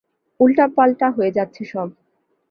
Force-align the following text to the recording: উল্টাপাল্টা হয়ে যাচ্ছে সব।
উল্টাপাল্টা 0.39 1.07
হয়ে 1.09 1.31
যাচ্ছে 1.31 1.63
সব। 1.65 1.87